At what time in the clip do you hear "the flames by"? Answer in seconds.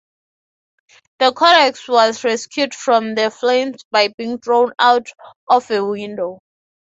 3.13-4.07